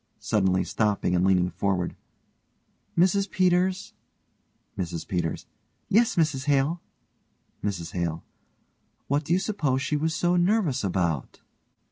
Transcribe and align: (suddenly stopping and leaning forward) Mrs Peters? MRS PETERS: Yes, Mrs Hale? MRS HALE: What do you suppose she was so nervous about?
(suddenly 0.17 0.63
stopping 0.63 1.13
and 1.15 1.23
leaning 1.23 1.51
forward) 1.51 1.95
Mrs 2.97 3.29
Peters? 3.29 3.93
MRS 4.75 5.07
PETERS: 5.07 5.45
Yes, 5.89 6.15
Mrs 6.15 6.45
Hale? 6.45 6.81
MRS 7.63 7.91
HALE: 7.91 8.23
What 9.05 9.23
do 9.23 9.31
you 9.31 9.37
suppose 9.37 9.83
she 9.83 9.95
was 9.95 10.15
so 10.15 10.35
nervous 10.37 10.83
about? 10.83 11.41